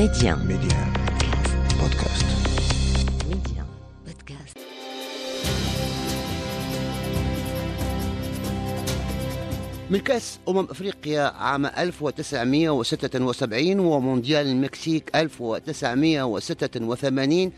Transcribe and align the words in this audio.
Média. 0.00 0.32
Média. 0.36 0.78
Podcast. 1.80 2.26
Média. 3.28 3.62
Podcast. 4.06 4.56
من 9.90 9.98
كأس 9.98 10.38
أمم 10.48 10.66
أفريقيا 10.70 11.22
عام 11.22 11.66
1976 11.66 13.80
ومونديال 13.80 14.46
المكسيك 14.46 15.16
1986 15.16 17.52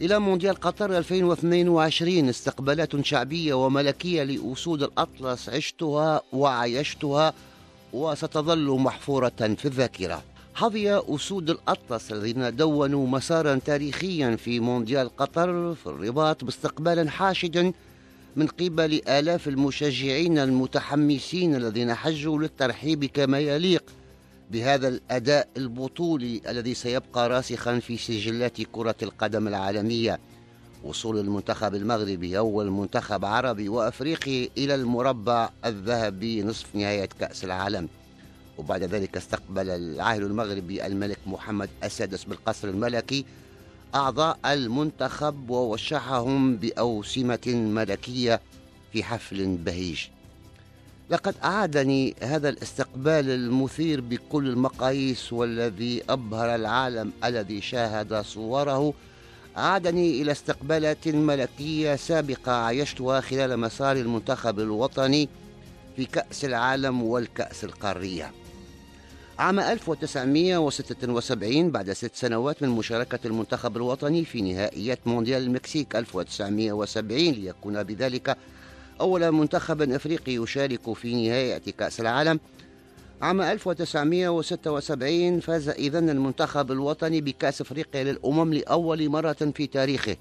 إلى 0.00 0.18
مونديال 0.18 0.54
قطر 0.54 0.98
2022 0.98 2.28
استقبالات 2.28 3.04
شعبية 3.04 3.54
وملكية 3.54 4.22
لأسود 4.22 4.82
الأطلس 4.82 5.48
عشتها 5.48 6.22
وعايشتها 6.32 7.32
وستظل 7.92 8.80
محفورة 8.80 9.56
في 9.58 9.64
الذاكرة 9.64 10.22
حظي 10.58 11.02
أسود 11.08 11.50
الأطلس 11.50 12.12
الذين 12.12 12.56
دونوا 12.56 13.06
مسارا 13.06 13.60
تاريخيا 13.64 14.36
في 14.36 14.60
مونديال 14.60 15.16
قطر 15.16 15.74
في 15.74 15.86
الرباط 15.86 16.44
باستقبال 16.44 17.10
حاشد 17.10 17.72
من 18.36 18.46
قبل 18.46 19.00
آلاف 19.08 19.48
المشجعين 19.48 20.38
المتحمسين 20.38 21.56
الذين 21.56 21.94
حجوا 21.94 22.38
للترحيب 22.38 23.04
كما 23.04 23.38
يليق 23.38 23.84
بهذا 24.50 24.88
الأداء 24.88 25.48
البطولي 25.56 26.40
الذي 26.48 26.74
سيبقى 26.74 27.28
راسخا 27.28 27.78
في 27.78 27.96
سجلات 27.96 28.62
كرة 28.62 28.96
القدم 29.02 29.48
العالمية. 29.48 30.18
وصول 30.84 31.18
المنتخب 31.18 31.74
المغربي 31.74 32.38
أول 32.38 32.70
منتخب 32.70 33.24
عربي 33.24 33.68
وأفريقي 33.68 34.50
إلى 34.58 34.74
المربع 34.74 35.50
الذهبي 35.64 36.42
نصف 36.42 36.74
نهاية 36.74 37.08
كأس 37.20 37.44
العالم. 37.44 37.88
وبعد 38.58 38.82
ذلك 38.82 39.16
استقبل 39.16 39.70
العاهل 39.70 40.22
المغربي 40.22 40.86
الملك 40.86 41.18
محمد 41.26 41.68
السادس 41.84 42.24
بالقصر 42.24 42.68
الملكي 42.68 43.24
أعضاء 43.94 44.38
المنتخب 44.46 45.50
ووشحهم 45.50 46.56
بأوسمة 46.56 47.46
ملكية 47.46 48.40
في 48.92 49.04
حفل 49.04 49.56
بهيج. 49.56 50.04
لقد 51.10 51.34
أعادني 51.44 52.14
هذا 52.22 52.48
الاستقبال 52.48 53.30
المثير 53.30 54.00
بكل 54.00 54.48
المقاييس 54.48 55.32
والذي 55.32 56.02
أبهر 56.08 56.54
العالم 56.54 57.12
الذي 57.24 57.60
شاهد 57.60 58.20
صوره. 58.20 58.94
أعادني 59.56 60.22
إلى 60.22 60.32
استقبالات 60.32 61.08
ملكية 61.08 61.96
سابقة 61.96 62.52
عايشتها 62.52 63.20
خلال 63.20 63.58
مسار 63.58 63.96
المنتخب 63.96 64.60
الوطني 64.60 65.28
في 65.96 66.04
كأس 66.04 66.44
العالم 66.44 67.02
والكأس 67.02 67.64
القارية. 67.64 68.32
عام 69.38 69.60
1976 69.60 71.70
بعد 71.70 71.92
ست 71.92 72.14
سنوات 72.14 72.62
من 72.62 72.68
مشاركة 72.68 73.18
المنتخب 73.24 73.76
الوطني 73.76 74.24
في 74.24 74.42
نهائيات 74.42 74.98
مونديال 75.06 75.42
المكسيك 75.42 75.96
1970 75.96 77.18
ليكون 77.18 77.82
بذلك 77.82 78.36
أول 79.00 79.32
منتخب 79.32 79.82
أفريقي 79.82 80.32
يشارك 80.32 80.92
في 80.92 81.28
نهاية 81.28 81.62
كأس 81.78 82.00
العالم. 82.00 82.40
عام 83.22 83.40
1976 83.40 85.40
فاز 85.40 85.68
إذن 85.68 86.10
المنتخب 86.10 86.72
الوطني 86.72 87.20
بكأس 87.20 87.60
أفريقيا 87.60 88.04
للأمم 88.04 88.54
لأول 88.54 89.08
مرة 89.08 89.52
في 89.54 89.66
تاريخه 89.66 90.16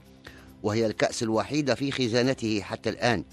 وهي 0.64 0.86
الكأس 0.86 1.24
الوحيدة 1.24 1.76
في 1.76 1.92
خزانته 1.92 2.62
حتى 2.62 2.90
الآن. 2.90 3.24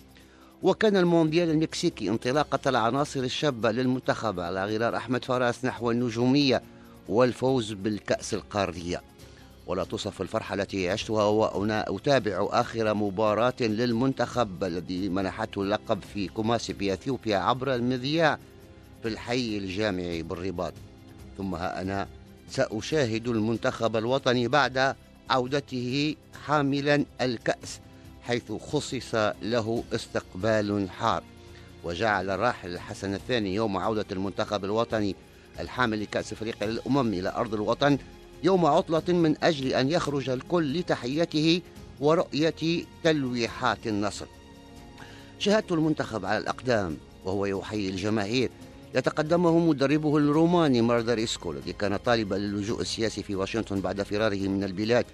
وكان 0.65 0.97
المونديال 0.97 1.51
المكسيكي 1.51 2.09
انطلاقة 2.09 2.59
العناصر 2.67 3.21
الشابة 3.21 3.71
للمنتخب 3.71 4.41
على 4.41 4.65
غرار 4.65 4.97
أحمد 4.97 5.25
فراس 5.25 5.65
نحو 5.65 5.91
النجومية 5.91 6.63
والفوز 7.09 7.73
بالكأس 7.73 8.35
القارية. 8.35 9.03
ولا 9.67 9.85
توصف 9.85 10.23
الفرحة 10.23 10.55
التي 10.55 10.91
عشتها 10.91 11.25
وأنا 11.25 11.85
أتابع 11.89 12.49
آخر 12.51 12.95
مباراة 12.95 13.55
للمنتخب 13.61 14.65
الذي 14.65 15.09
منحته 15.09 15.63
اللقب 15.63 15.99
في 16.15 16.29
كوماسي 16.29 16.75
في 16.75 16.93
أثيوبيا 16.93 17.37
عبر 17.39 17.75
المذياع 17.75 18.39
في 19.03 19.09
الحي 19.09 19.59
الجامعي 19.59 20.23
بالرباط. 20.23 20.73
ثم 21.39 21.55
ها 21.55 21.83
أنا 21.83 22.07
سأشاهد 22.51 23.29
المنتخب 23.29 23.97
الوطني 23.97 24.49
بعد 24.49 24.95
عودته 25.31 26.17
حاملا 26.47 27.05
الكأس 27.21 27.81
حيث 28.25 28.53
خصص 28.53 29.15
له 29.43 29.85
استقبال 29.93 30.91
حار. 30.91 31.23
وجعل 31.85 32.31
الراحل 32.31 32.73
الحسن 32.75 33.15
الثاني 33.15 33.55
يوم 33.55 33.77
عودة 33.77 34.07
المنتخب 34.13 34.65
الوطني 34.65 35.17
الحامل 35.61 36.03
لكأس 36.03 36.33
أفريقيا 36.33 36.67
للأمم 36.67 37.15
إلى 37.15 37.29
أرض 37.29 37.55
الوطن 37.55 37.99
يوم 38.43 38.67
عطلة 38.67 39.03
من 39.09 39.37
أجل 39.43 39.73
أن 39.73 39.91
يخرج 39.91 40.31
الكل 40.31 40.79
لتحيته 40.79 41.61
ورؤية 42.01 42.85
تلويحات 43.05 43.87
النصر. 43.87 44.27
شاهدت 45.39 45.73
المنتخب 45.73 46.25
على 46.25 46.39
الأقدام 46.39 46.97
وهو 47.25 47.47
يحيي 47.47 47.89
الجماهير. 47.89 48.51
يتقدمه 48.95 49.59
مدربه 49.59 50.17
الروماني 50.17 50.81
ماردر 50.81 51.25
إسكو 51.25 51.53
الذي 51.53 51.73
كان 51.73 51.97
طالبا 51.97 52.35
للجوء 52.35 52.81
السياسي 52.81 53.23
في 53.23 53.35
واشنطن 53.35 53.81
بعد 53.81 54.03
فراره 54.03 54.49
من 54.49 54.65
البلاد. 54.65 55.07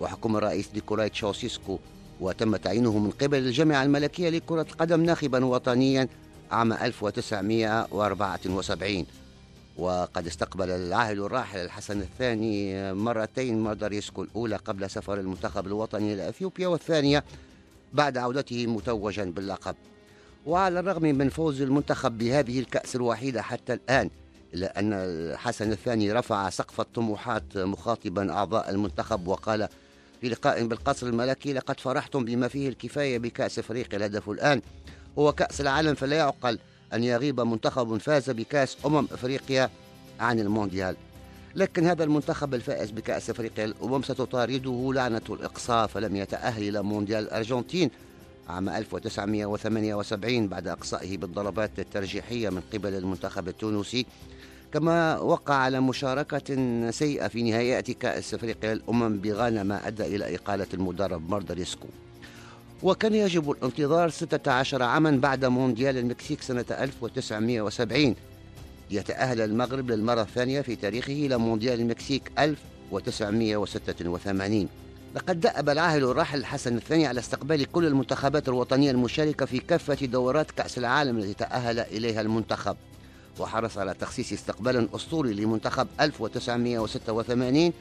وحكم 0.00 0.36
الرئيس 0.36 0.68
نيكولاي 0.74 1.08
تشاوسيسكو 1.08 1.78
وتم 2.20 2.56
تعيينه 2.56 2.98
من 2.98 3.10
قبل 3.10 3.38
الجامعة 3.38 3.82
الملكية 3.82 4.28
لكرة 4.28 4.62
القدم 4.62 5.02
ناخبا 5.02 5.44
وطنيا 5.44 6.08
عام 6.50 6.72
1974 6.72 9.06
وقد 9.78 10.26
استقبل 10.26 10.70
العاهل 10.70 11.18
الراحل 11.18 11.58
الحسن 11.58 12.00
الثاني 12.00 12.92
مرتين 12.92 13.58
مارداريسكو 13.58 14.22
الأولى 14.22 14.56
قبل 14.56 14.90
سفر 14.90 15.20
المنتخب 15.20 15.66
الوطني 15.66 16.14
إلى 16.14 16.28
أثيوبيا 16.28 16.68
والثانية 16.68 17.24
بعد 17.92 18.18
عودته 18.18 18.66
متوجا 18.66 19.24
باللقب. 19.24 19.74
وعلى 20.46 20.80
الرغم 20.80 21.02
من 21.02 21.28
فوز 21.28 21.62
المنتخب 21.62 22.18
بهذه 22.18 22.60
الكأس 22.60 22.96
الوحيدة 22.96 23.42
حتى 23.42 23.72
الآن 23.72 24.10
إلا 24.54 24.78
أن 24.78 24.92
الحسن 24.92 25.72
الثاني 25.72 26.12
رفع 26.12 26.50
سقف 26.50 26.80
الطموحات 26.80 27.56
مخاطبا 27.56 28.32
أعضاء 28.32 28.70
المنتخب 28.70 29.28
وقال 29.28 29.68
في 30.20 30.28
لقاء 30.28 30.66
بالقصر 30.66 31.06
الملكي 31.06 31.52
لقد 31.52 31.80
فرحتم 31.80 32.24
بما 32.24 32.48
فيه 32.48 32.68
الكفاية 32.68 33.18
بكأس 33.18 33.58
أفريقيا 33.58 33.98
الهدف 33.98 34.30
الآن. 34.30 34.62
هو 35.18 35.32
كأس 35.32 35.60
العالم 35.60 35.94
فلا 35.94 36.16
يعقل 36.16 36.58
أن 36.92 37.04
يغيب 37.04 37.40
منتخب 37.40 37.96
فاز 37.98 38.30
بكأس 38.30 38.76
أمم 38.86 39.08
أفريقيا 39.12 39.70
عن 40.20 40.40
المونديال. 40.40 40.96
لكن 41.54 41.86
هذا 41.86 42.04
المنتخب 42.04 42.54
الفائز 42.54 42.90
بكأس 42.90 43.30
أفريقيا 43.30 43.64
الأمم 43.64 44.02
ستطارده 44.02 44.90
لعنة 44.94 45.22
الإقصاء 45.30 45.86
فلم 45.86 46.16
يتأهل 46.16 46.68
إلى 46.68 46.82
مونديال 46.82 47.24
الأرجنتين 47.24 47.90
عام 48.48 48.68
1978 48.68 50.48
بعد 50.48 50.68
إقصائه 50.68 51.16
بالضربات 51.16 51.70
الترجيحية 51.78 52.48
من 52.48 52.62
قبل 52.72 52.94
المنتخب 52.94 53.48
التونسي. 53.48 54.06
كما 54.72 55.18
وقع 55.18 55.54
على 55.54 55.80
مشاركة 55.80 56.90
سيئة 56.90 57.28
في 57.28 57.42
نهائيات 57.42 57.90
كأس 57.90 58.34
أفريقيا 58.34 58.72
الأمم 58.72 59.18
بغانا 59.18 59.62
ما 59.62 59.88
أدى 59.88 60.16
إلى 60.16 60.34
إقالة 60.34 60.66
المدرب 60.74 61.30
مارداريسكو 61.30 61.86
وكان 62.82 63.14
يجب 63.14 63.50
الانتظار 63.50 64.08
16 64.08 64.82
عاما 64.82 65.10
بعد 65.10 65.44
مونديال 65.44 65.98
المكسيك 65.98 66.42
سنة 66.42 66.64
1970 66.70 68.14
ليتأهل 68.90 69.40
المغرب 69.40 69.90
للمرة 69.90 70.22
الثانية 70.22 70.60
في 70.60 70.76
تاريخه 70.76 71.12
إلى 71.12 71.38
مونديال 71.38 71.80
المكسيك 71.80 72.32
1986 72.38 74.68
لقد 75.14 75.40
دأب 75.40 75.68
العاهل 75.68 76.04
الراحل 76.04 76.38
الحسن 76.38 76.76
الثاني 76.76 77.06
على 77.06 77.20
استقبال 77.20 77.72
كل 77.72 77.86
المنتخبات 77.86 78.48
الوطنية 78.48 78.90
المشاركة 78.90 79.46
في 79.46 79.58
كافة 79.58 80.06
دورات 80.06 80.50
كأس 80.50 80.78
العالم 80.78 81.18
التي 81.18 81.34
تأهل 81.34 81.78
إليها 81.78 82.20
المنتخب. 82.20 82.76
وحرص 83.40 83.78
على 83.78 83.94
تخصيص 83.94 84.32
استقبال 84.32 84.94
أسطوري 84.94 85.34
لمنتخب 85.34 85.88
1986 86.00 87.72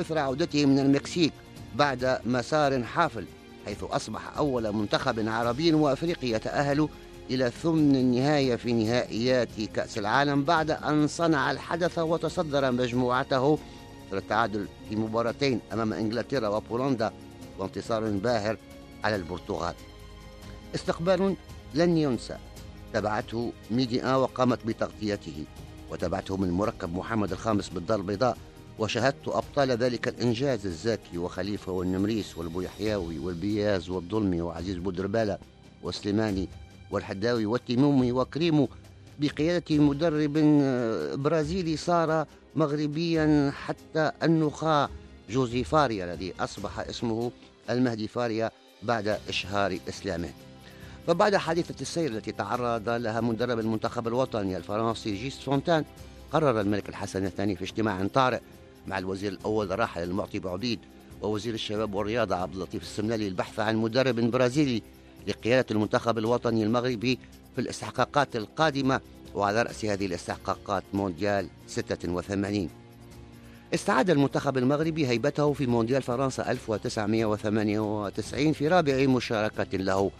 إثر 0.00 0.18
عودته 0.18 0.66
من 0.66 0.78
المكسيك 0.78 1.32
بعد 1.76 2.20
مسار 2.26 2.82
حافل 2.82 3.24
حيث 3.66 3.84
أصبح 3.84 4.36
أول 4.36 4.72
منتخب 4.72 5.28
عربي 5.28 5.74
وأفريقي 5.74 6.28
يتأهل 6.28 6.88
إلى 7.30 7.50
ثمن 7.50 7.96
النهاية 7.96 8.56
في 8.56 8.72
نهائيات 8.72 9.48
كأس 9.74 9.98
العالم 9.98 10.44
بعد 10.44 10.70
أن 10.70 11.06
صنع 11.06 11.50
الحدث 11.50 11.98
وتصدر 11.98 12.72
مجموعته 12.72 13.58
التعادل 14.12 14.66
في 14.88 14.96
مباراتين 14.96 15.60
أمام 15.72 15.92
إنجلترا 15.92 16.48
وبولندا 16.48 17.12
وانتصار 17.58 18.10
باهر 18.10 18.56
على 19.04 19.16
البرتغال. 19.16 19.74
استقبال 20.74 21.36
لن 21.74 21.96
ينسى. 21.96 22.36
تبعته 22.96 23.52
ميديا 23.70 24.14
وقامت 24.14 24.66
بتغطيته. 24.66 25.44
وتبعته 25.90 26.36
من 26.36 26.50
مركب 26.50 26.94
محمد 26.94 27.32
الخامس 27.32 27.68
بالدار 27.68 27.98
البيضاء. 27.98 28.38
وشاهدت 28.78 29.28
أبطال 29.28 29.70
ذلك 29.70 30.08
الإنجاز 30.08 30.66
الزاكي 30.66 31.18
وخليفة 31.18 31.72
والنمريس 31.72 32.38
والبويحياوي 32.38 33.18
والبياز 33.18 33.90
والظلمي 33.90 34.42
وعزيز 34.42 34.76
بودربالة 34.76 35.38
وسليماني 35.82 36.48
والحداوي 36.90 37.46
والتيمومي 37.46 38.12
وكريمو. 38.12 38.68
بقيادة 39.20 39.78
مدرب 39.78 40.32
برازيلي 41.22 41.76
صار 41.76 42.26
مغربيا 42.56 43.52
حتى 43.64 44.12
النخاع. 44.22 44.88
جوزي 45.30 45.64
فاريا 45.64 46.04
الذي 46.04 46.34
أصبح 46.40 46.80
اسمه 46.80 47.30
المهدي 47.70 48.08
فاريا 48.08 48.50
بعد 48.82 49.18
إشهار 49.28 49.78
إسلامه. 49.88 50.45
فبعد 51.06 51.36
حادثة 51.36 51.74
السير 51.80 52.10
التي 52.10 52.32
تعرض 52.32 52.88
لها 52.88 53.20
مدرب 53.20 53.58
المنتخب 53.58 54.08
الوطني 54.08 54.56
الفرنسي 54.56 55.14
جيست 55.14 55.38
فونتان 55.38 55.84
قرر 56.32 56.60
الملك 56.60 56.88
الحسن 56.88 57.24
الثاني 57.24 57.56
في 57.56 57.64
اجتماع 57.64 58.06
طارئ. 58.06 58.40
مع 58.86 58.98
الوزير 58.98 59.32
الأول 59.32 59.72
الراحل 59.72 60.02
المعطي 60.02 60.38
بوعبيد 60.38 60.78
ووزير 61.22 61.54
الشباب 61.54 61.94
والرياضة 61.94 62.36
عبد 62.36 62.54
اللطيف 62.54 62.82
السملالي 62.82 63.28
البحث 63.28 63.60
عن 63.60 63.76
مدرب 63.76 64.14
برازيلي 64.14 64.82
لقيادة 65.28 65.66
المنتخب 65.70 66.18
الوطني 66.18 66.62
المغربي 66.62 67.18
في 67.54 67.60
الاستحقاقات 67.60 68.36
القادمة 68.36 69.00
وعلى 69.34 69.62
رأس 69.62 69.84
هذه 69.84 70.06
الاستحقاقات 70.06 70.82
مونديال 70.92 71.48
86 71.66 72.68
استعاد 73.74 74.10
المنتخب 74.10 74.58
المغربي 74.58 75.06
هيبته 75.06 75.52
في 75.52 75.66
مونديال 75.66 76.02
فرنسا 76.02 76.50
1998 76.50 78.52
في 78.52 78.68
رابع 78.68 79.06
مشاركة 79.06 79.78
له. 79.78 80.10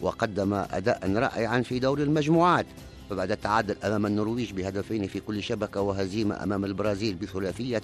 وقدم 0.00 0.54
أداء 0.54 1.12
رائعا 1.12 1.60
في 1.62 1.78
دور 1.78 2.02
المجموعات 2.02 2.66
فبعد 3.10 3.30
التعادل 3.30 3.76
أمام 3.84 4.06
النرويج 4.06 4.52
بهدفين 4.52 5.06
في 5.06 5.20
كل 5.20 5.42
شبكة 5.42 5.80
وهزيمة 5.80 6.42
أمام 6.42 6.64
البرازيل 6.64 7.14
بثلاثية 7.14 7.82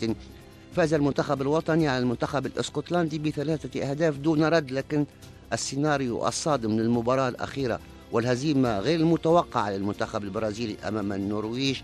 فاز 0.77 0.95
المنتخب 0.95 1.43
الوطني 1.43 1.89
على 1.89 1.99
المنتخب 1.99 2.47
الإسكتلندي 2.47 3.19
بثلاثة 3.19 3.91
أهداف 3.91 4.17
دون 4.17 4.45
رد 4.45 4.71
لكن 4.71 5.07
السيناريو 5.53 6.29
الصادم 6.29 6.77
للمباراة 6.77 7.29
الأخيرة 7.29 7.81
والهزيمة 8.13 8.79
غير 8.79 9.01
المتوقعة 9.01 9.71
للمنتخب 9.71 10.25
البرازيلي 10.25 10.77
أمام 10.89 11.13
النرويج 11.13 11.81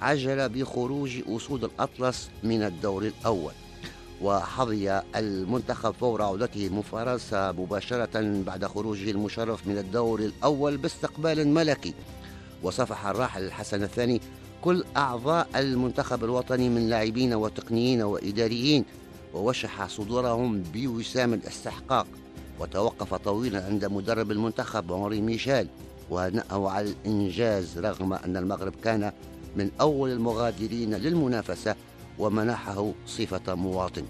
عجل 0.00 0.48
بخروج 0.48 1.10
أسود 1.28 1.64
الأطلس 1.64 2.30
من 2.42 2.62
الدور 2.62 3.02
الأول. 3.02 3.52
وحظي 4.22 5.02
المنتخب 5.16 5.90
فور 5.90 6.22
عودته 6.22 6.68
مفارسة 6.68 7.52
مباشرة 7.52 8.42
بعد 8.46 8.64
خروجه 8.64 9.10
المشرف 9.10 9.66
من 9.66 9.78
الدور 9.78 10.20
الأول 10.20 10.76
باستقبال 10.76 11.48
ملكي. 11.48 11.94
وصفح 12.62 13.06
الراحل 13.06 13.42
الحسن 13.42 13.82
الثاني 13.82 14.20
كل 14.62 14.84
أعضاء 14.96 15.48
المنتخب 15.56 16.24
الوطني 16.24 16.68
من 16.68 16.88
لاعبين 16.88 17.34
وتقنيين 17.34 18.02
وإداريين 18.02 18.84
ووشح 19.34 19.88
صدورهم 19.88 20.62
بوسام 20.62 21.34
الاستحقاق. 21.34 22.06
وتوقف 22.60 23.14
طويلا 23.14 23.64
عند 23.66 23.84
مدرب 23.84 24.30
المنتخب 24.30 24.92
عمري 24.92 25.20
ميشيل 25.20 25.66
ونأوا 26.10 26.70
على 26.70 26.90
الإنجاز 26.90 27.78
رغم 27.78 28.12
أن 28.12 28.36
المغرب 28.36 28.72
كان 28.84 29.12
من 29.56 29.70
أول 29.80 30.10
المغادرين 30.10 30.94
للمنافسة 30.94 31.74
ومنحه 32.20 32.92
صفة 33.06 33.54
مواطن. 33.54 34.04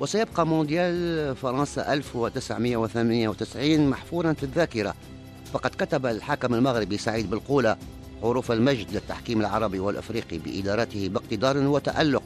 وسيبقى 0.00 0.46
مونديال 0.46 1.36
فرنسا 1.36 1.92
1998 1.92 3.90
محفورا 3.90 4.32
في 4.32 4.42
الذاكرة. 4.42 4.94
فقد 5.52 5.70
كتب 5.70 6.06
الحاكم 6.06 6.54
المغربي 6.54 6.98
سعيد 6.98 7.30
بالقولة 7.30 7.76
حروف 8.22 8.52
المجد 8.52 8.86
للتحكيم 8.92 9.40
العربي 9.40 9.78
والأفريقي 9.78 10.38
بإدارته 10.38 11.08
باقتدار 11.08 11.56
وتألق. 11.58 12.22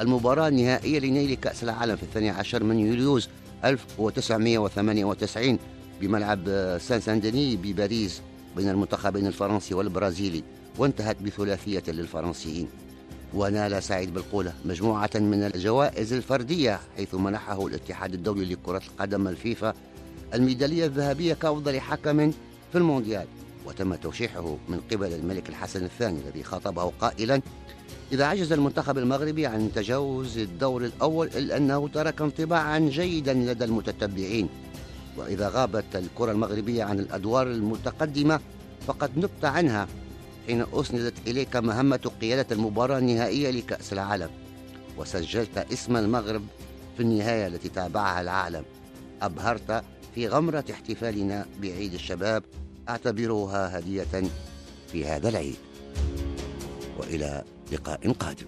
المباراة 0.00 0.48
النهائية 0.48 0.98
لنيل 0.98 1.34
كأس 1.34 1.64
العالم 1.64 1.96
في 1.96 2.02
الثاني 2.02 2.30
عشر 2.30 2.64
من 2.64 2.78
يوليوز 2.78 3.28
1998 3.64 5.58
بملعب 6.00 6.40
سان 6.80 7.00
ساندني 7.00 7.56
بباريس 7.56 8.22
بين 8.56 8.68
المنتخبين 8.68 9.26
الفرنسي 9.26 9.74
والبرازيلي 9.74 10.42
وانتهت 10.78 11.22
بثلاثية 11.22 11.82
للفرنسيين. 11.88 12.68
ونال 13.34 13.82
سعيد 13.82 14.14
بالقولة. 14.14 14.52
مجموعة 14.64 15.10
من 15.14 15.42
الجوائز 15.42 16.12
الفردية 16.12 16.80
حيث 16.96 17.14
منحه 17.14 17.66
الاتحاد 17.66 18.14
الدولي 18.14 18.44
لكرة 18.44 18.82
القدم 18.92 19.28
الفيفا 19.28 19.74
الميدالية 20.34 20.86
الذهبية 20.86 21.34
كأفضل 21.34 21.80
حكم 21.80 22.30
في 22.72 22.78
المونديال 22.78 23.26
وتم 23.66 23.94
توشيحه 23.94 24.56
من 24.68 24.80
قبل 24.92 25.12
الملك 25.12 25.48
الحسن 25.48 25.84
الثاني 25.84 26.18
الذي 26.20 26.42
خاطبه 26.42 26.92
قائلا 27.00 27.40
إذا 28.12 28.24
عجز 28.26 28.52
المنتخب 28.52 28.98
المغربي 28.98 29.46
عن 29.46 29.72
تجاوز 29.74 30.38
الدور 30.38 30.84
الأول 30.84 31.26
إلا 31.26 31.56
أنه 31.56 31.88
ترك 31.88 32.20
انطباعا 32.20 32.78
جيدا 32.78 33.34
لدى 33.34 33.64
المتتبعين 33.64 34.48
وإذا 35.16 35.48
غابت 35.48 35.96
الكرة 35.96 36.32
المغربية 36.32 36.84
عن 36.84 36.98
الأدوار 36.98 37.46
المتقدمة 37.46 38.40
فقد 38.86 39.18
نبت 39.18 39.44
عنها 39.44 39.88
حين 40.50 40.66
أسندت 40.72 41.14
إليك 41.26 41.56
مهمة 41.56 42.10
قيادة 42.20 42.46
المباراة 42.52 42.98
النهائية 42.98 43.50
لكأس 43.50 43.92
العالم 43.92 44.30
وسجلت 44.96 45.58
اسم 45.72 45.96
المغرب 45.96 46.46
في 46.96 47.02
النهاية 47.02 47.46
التي 47.46 47.68
تابعها 47.68 48.20
العالم. 48.20 48.64
أبهرت 49.22 49.84
في 50.14 50.28
غمرة 50.28 50.64
احتفالنا 50.70 51.46
بعيد 51.62 51.94
الشباب 51.94 52.42
أعتبرها 52.88 53.78
هدية 53.78 54.30
في 54.92 55.06
هذا 55.06 55.28
العيد. 55.28 55.56
وإلى 56.98 57.44
لقاء 57.72 58.12
قادم. 58.12 58.46